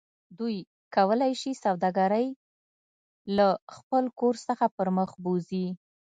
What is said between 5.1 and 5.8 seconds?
بوځي